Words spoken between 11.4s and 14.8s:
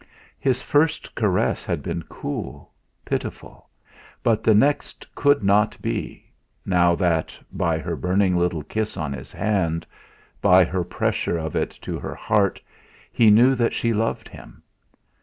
it to her heart, he knew that she loved him.